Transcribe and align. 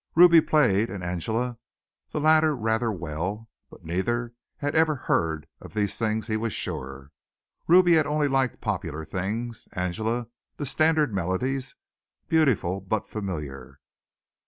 Ruby 0.15 0.41
played 0.41 0.89
and 0.89 1.03
Angela, 1.03 1.59
the 2.09 2.19
latter 2.19 2.55
rather 2.55 2.91
well, 2.91 3.47
but 3.69 3.85
neither 3.85 4.33
had 4.57 4.73
ever 4.73 4.95
heard 4.95 5.45
of 5.59 5.75
these 5.75 5.95
things 5.95 6.25
he 6.25 6.35
was 6.37 6.53
sure. 6.53 7.11
Ruby 7.67 7.93
had 7.93 8.07
only 8.07 8.27
liked 8.27 8.61
popular 8.61 9.05
things; 9.05 9.67
Angela 9.73 10.25
the 10.57 10.65
standard 10.65 11.13
melodies 11.13 11.75
beautiful 12.29 12.79
but 12.81 13.05
familiar. 13.05 13.79